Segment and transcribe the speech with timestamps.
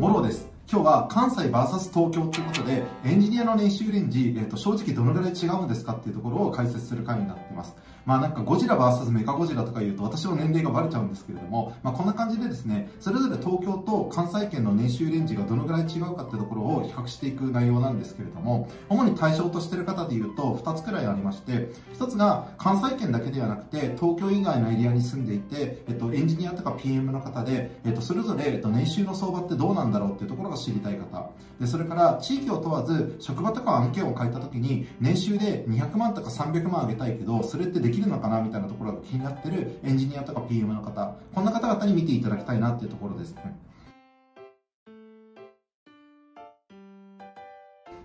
[0.00, 0.48] ボロです。
[0.70, 7.76] 今日は関西 VS 東京ということでエンジニアの年収レンジ、えーと、正直どのぐらい違うんですかっていうところを解説する回になっています。
[8.04, 31.30] まあなんかゴジラ VS メカゴジラとか言うと私の年齢がバレちゃうんですけれども、まあ、こんな感じでですねそれぞれ東京と関西圏の年収レンジがどのぐらい違うかってところを比較していく内容なんですけれども主に対象としている方で言うと2つくらいありまして1つが関西圏だけではなくて東京以外のエリアに住んでいて、えっと、エンジニアとか PM の方で、えっと、それぞれ、えっと、年収の相場ってどうなんだろうっていうところが知りたい方。
[31.60, 43.56] でそれから地域を問わず職場とか案件を書いた時に年収で200万とか300万上げたいけどそれってでききるのかなみたいなところが気になってるエンジニアとか PM の方こんな方々に見ていただきたいなっていうところですね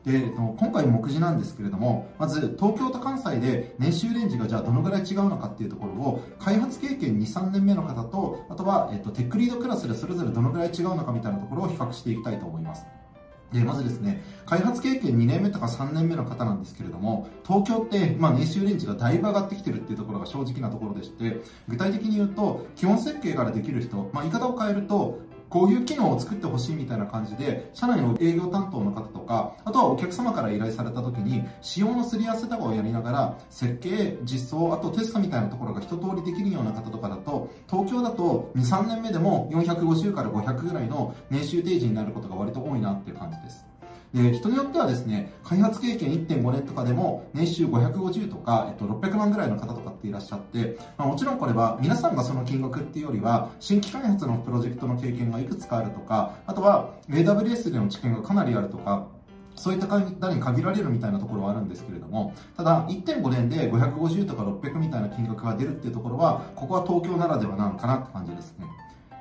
[0.07, 12.85] で、今回目次なんですけれども、まず東京と関西で年収レンジがじゃあどのぐらい違うのかっていうところを、開発経験2、3年目の方と、あとは、えっと、テックリードクラスでそれぞれどのぐらい違うのかみたいなところを比較していきたいと思います。
[13.53, 37.16] で、まずですね、開発経験2年目とか3年目の方なんですけれども、東京って、まあ、年収レンジがだいぶ上がってきてるっていうところが正直なところでして、具体的に言うと、基本設計からできる人、まあ、言い方を変えると、こういう機能を作ってほしいみたいな感じで、社内の営業担当の方とか、あとはお客様から依頼された時に、仕様のすり合わせとかをやりながら、設計、実装、あとテストみたいなところが一通りできるような方とかだ、
[38.57, 43.65] 2、3年目でも450から500ぐらいの年収提示になることが割と多いなっていう感じです。
[44.13, 59.07] で人によってはですね開発経験1.5年とかでも年収550とか、えっと、600万ぐらいの方とかっていらっしゃって、まあ、もちろんこれは皆さんがその金額っていうよりは新規開発のプロジェクトの経験がいくつかあるとかあとは AWS での知見がかなりあるとか
[59.57, 59.99] そういった方
[60.33, 68.67] に限られるみたいなところはあるんですけれども、ただ、1.5年で550とか600みたいな金額が出るっていうところは、ここは東京ならではなのかなって感じですね。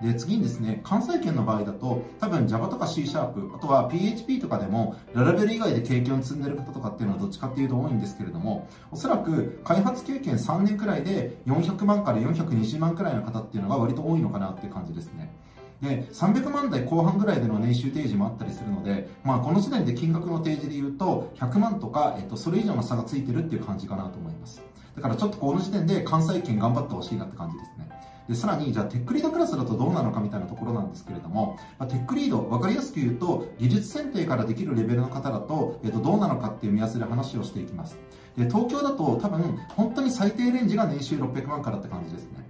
[0.03, 15.35] で次にですね関西圏の場合だと多分 Java とか C シャープあとは PHP とかでもララベル以外で経験を積んでる方とかっていうのはどっちかっていうと多いんですけれどもおそらく開発経験3年くらいで400万から420万くらいの方っていうのが割と多いのかなっていう感じですね
[15.81, 24.63] で300万台後半ぐらいでの年収提示もあったりするので、まあ、この時点で金額の提示で言うと100万とか、えっと、それ以上の差がついてるっていう感じかなと思います。
[24.95, 27.87] だからちょっとこの時点で関西圏頑張ってほしいなって感じですね。
[28.29, 37.99] でさらにじゃあテックリードクラスだとどうなのかみたいなところなんですけれども、まあ、テックリード分かりやすく言うと技術選定からできるレベルの方だと,、えー、とどうなのかっていう目安で話をしていきます。
[38.37, 42.45] で東京だと多分本当に最低レンジが年収600万からって感じですね。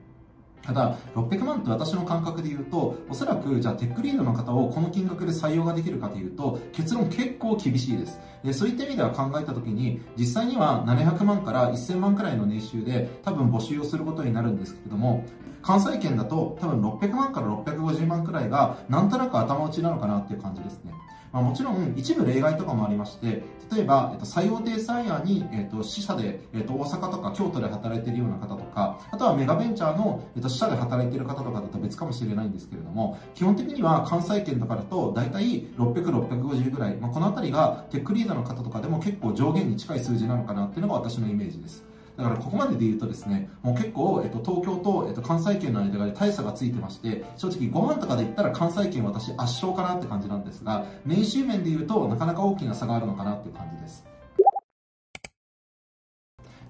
[0.62, 8.18] ただ、600万って私の感覚で言うと、おそらく、じゃあテックリードの方をこの金額で採用ができるかというと、結論結構厳しいです。
[8.46, 15.24] でそういった意味では考えたときに、実際には700万から1000万くらいの年収で多分募集をすることになるんですけれども、
[15.62, 20.92] 関西圏だと多分600万から650万くらいがなんとなく頭打ちなのかなっていう感じですね。
[21.32, 41.84] まあ、もちろん一部例外とかもありまして、例えば、えっと、最大手サイヤに、えっと、支社で、えっと、大阪とか京都で働いているような方とか、あとはメガベンチャーの、えっと、支社で働いている方とかだと別かもしれないんですけれども、基本的には関西圏とかだと大体600、650ぐらい、まあ、この辺りがテックリーダーの方とかでも結構上限に近い数字なのかなっていうのが私のイメージです。
[42.16, 54.04] だからここまでで言うとですね、もう結構、えっと、東京と、えっと、関西圏の間で大差がついてまして、正直ご飯とかで言ったら関西圏私圧勝かなって感じなんですが、年収面で言うとなかなか大きな差があるのかなっていう感じです。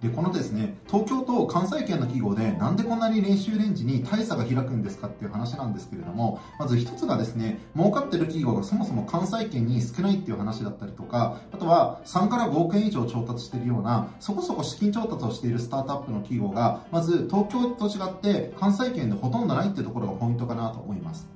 [0.03, 21.29] でこのですね東京と関西圏の企業でなんでこんなに年収レンジに大差が開くんですかっていう話なんですけれどもまず一つがですね儲かってる企業がそもそも関西圏に少ないっていう話だったりとかあとは3から5億円以上調達しているようなそこそこ資金調達をしているスタートアップの企業がまず東京と違って関西圏でほとんどないっていうところがポイントかなと思います。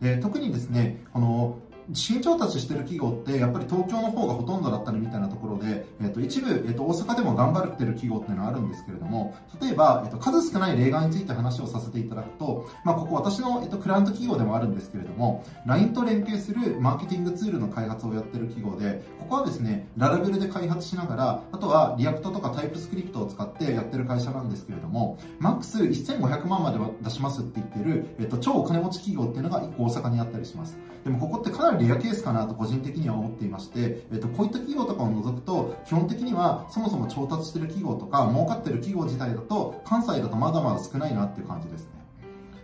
[0.00, 1.58] で特にですねこの
[1.92, 30.78] 資金調達してる企業ってやっぱり東京の方がほとんどだったりみたいなところで、えっと、一部、えっと、大阪でも頑張ってる企業っていうのはあるんですけれども例えば、えっと、数少ない例外について話をさせていただくと、まあ、ここ私の、えっと、クライアント企業でもあるんですけれども LINE と連携するマーケティングツールの開発をやってる企業でここはですね Laravel で開発しながらあとは React とか TypeScript を使ってやってる会社なんですけれどもマックス1500万までは出しますって言ってる、えっと、超お金持ち企業っていうのが1個大阪にあったりします。
[31.04, 41.90] でもここってかなりレアケースかなと個人的には思っていまして、えっと、こういった企業とかを除くと、基本的にはそもそも調達してる企業とか、儲かってる企業自体だと、関西だとまだまだ少ないなっていう感じですね。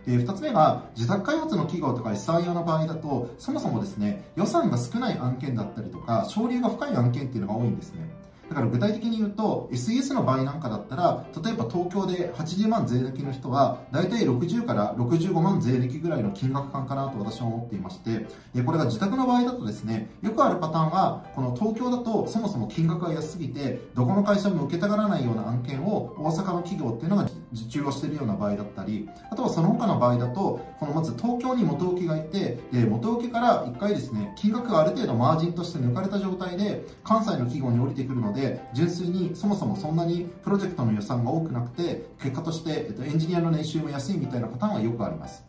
[0.05, 8.22] で、二つ目が、自宅開発の企業とか SI 用の場合だと、そもそもですね、予算が少ない案件だったりとか、省流が深い案件っていうのが多いんですね。
[8.49, 18.27] だから具体的に言うと SES の場合なんかだったら例えば東京で80万税抜きの人は大体60から65万税抜きぐらいの金額感かなと私は思っていまして
[18.63, 27.23] これが自宅の場合だとですねよくあるパターンはこの東京だとそもそも金額が安すぎてどこの会社も受けたがらないような案件を大阪の企業っていうのが
[27.53, 45.43] 受注をしているような場合だったりあとはその他の場合だとこのまず東京に元請けがいてで元請けから1回ですね金額がある程度マージンとして抜かれた状態で関西の企業に降りてくるのでで純粋にそもそもそんなにプロジェクトの予算が多くなくて結果として、えっと、エンジニアの年収も安いみたいなパターンはよくあります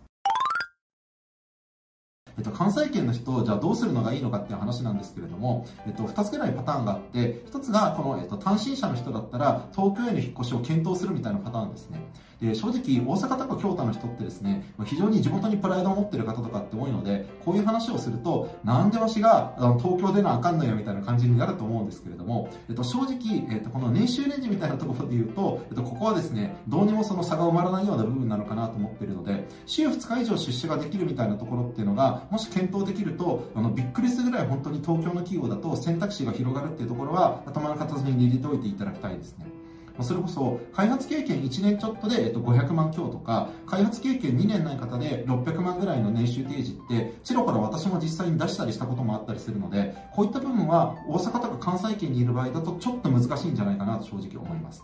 [2.36, 12.00] えっと、関西圏の人、じゃあどうするのがいいのかっていう話なんですけれども、えっと、2つぐらいパターンがあって、1つが、この、えっと、単身者の人だったら、東京への引っ越しを検討するみたいなパターンですね。
[12.40, 39.54] で正直大阪とか京都の人ってですね非常に地元にプライドを持ってる方とかって多いのでこういう話をするとなんでわしが東京でなあかんのよみたいな感じになると思うんですけれども、えっと、正直、えっと、この年収レンジみたいなところで言うと、えっと、ここはですねどうにもその差が埋まらないような部分なのかなと思っているので週2日以上出社ができるみたいなところっていうのがもし検討できるとあのびっくりするぐらい本当に東京の企業だと選択肢が広がるっていうところは頭の片隅に入れておいていただきたいですね。
[40.00, 54.82] それこそ開発経験1年ちょっとで、えっと、500万強とか開発経験2年ない方で600万ぐらいの年収提示ってチロから私も実際に出したりしたこともあったりするのでこういった部分は大阪とか関西圏にいる場合だとちょっと難しいんじゃないかなと正直思います。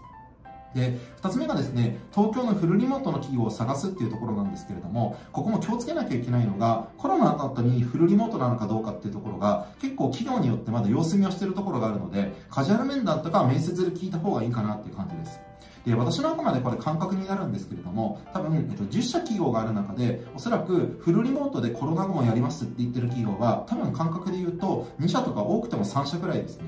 [0.75, 15.41] で2つ目がですね東京のフルリモートの企業を探すっていうところなんですけれどもここも気をつけなきゃいけないのがコロナの後にフルリモートなのかどうかっていうところが結構企業によってまだ様子見をしているところがあるのでカジュアル面談とか面接で聞いた方がいいかなっていう感じです。
[15.85, 26.65] で私のあくまでこれ感覚になるんですけれども多分、えっと、10社企業がある中でおそらくフルリモートでコロナ後もやりますって言ってる企業は多分感覚で言うと2社とか多くても3社くらいですね。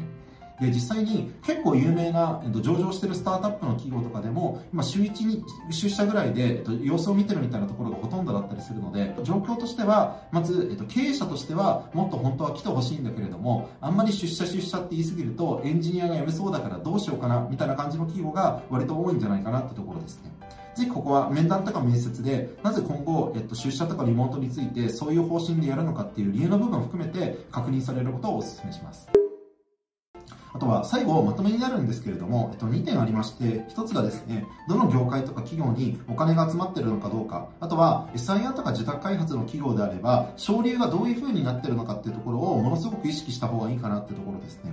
[0.60, 20.32] で実際に結構有名な、えっと、上場してるスタートアップの企業とかでも今週1に出社ぐらいで、えっと、様子を見てるみたいなところがほとんどだったりするので状況としてはまず、えっと、経営者としてはもっと本当は来てほしいんだけれどもあんまり出社出社って言い過ぎるとエンジニアが辞めそうだからどうしようかなみたいな感じの企業が割と多いんじゃないかなってところですね。
[20.74, 29.21] ぜひここは面談とか面接で、なぜ今後、えっと、出社とかリモートについて、そういう方針でやるのかっていう理由の部分を含めて確認されることをお勧めします。
[30.54, 33.44] あとは最後まとめになるんですけれども、えっと、2点ありまして、
[33.74, 44.72] 1つがですね、どの業界とか企業にお金が集まってるのかどうか、あとは SIR とか自宅開発の企業であれば、省流がどういう風になってるのかっていうところをものすごく意識した方がいいかなってところですね。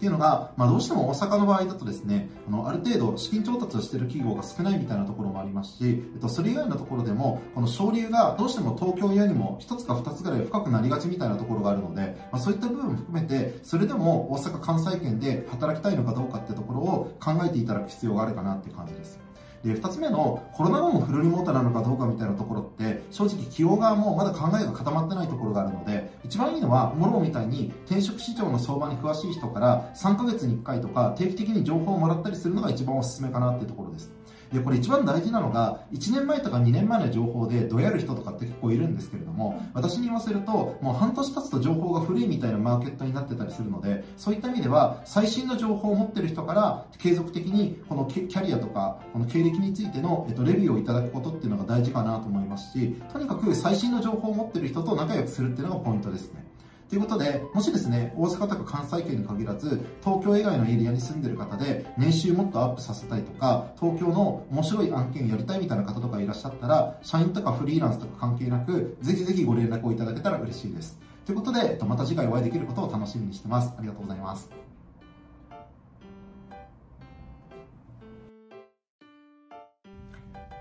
[0.00, 19.20] っていうのが、まあ、どうしても大阪の場合だとですね、あの、ある程度資金調達をしている企業が少ないみたいなところもありますし、えっと、それ以外のところでも、この省流がどうしても東京よりも1つか2つぐらい深くなりがちみたいなところがあるので、まあ、そういった部分も含めて、それでも大阪関西圏で働きたいのかどうかってところを考えていただく必要があるかなっていう感じです。
[19.64, 34.10] で、二つ目のコロナ後もフルリモートなのかどうかみたいなところって、正直企業側もまだ考えが固まってないところがあるので、一番いいのは、モローみたいに転職市場の相場に詳しい人から3ヶ月に1回とか定期的に情報をもらったりするのが一番おすすめかなっていうところです。
[34.52, 56.44] で、これ一番大事なのが、1年前とか2年前の情報でどやる人とかって結構いるんですけれども、私に言わせると、もう半年経つと情報が古いみたいなマーケットになってたりするので、そういった意味では、最新の情報を持ってる人から継続的にこのキャリアとか、この経歴についての、えっと、レビューをいただくことっていうのが大事かなと思いますし、とにかく最新の情報を持ってる人と仲良くするっていうのがポイントですね。
[56.90, 70.98] ということで、もしですね、大阪とか関西圏に限らず、東京以外のエリアに住んでる方で、年収もっとアップさせたいとか、東京の面白い案件やりたいみたいな方とかいらっしゃったら、社員とかフリーランスとか関係なく、ぜひぜひご連絡をいただけたら嬉しいです。
[71.26, 73.72] ということで、また次回お会いできることを楽しみにしてます。
[73.78, 74.50] ありがとうございます。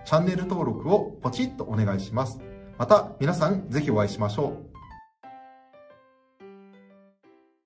[0.05, 2.39] チャンネル登録をポチッとお願いします。
[2.77, 4.68] また皆さんぜひお会いしましょう。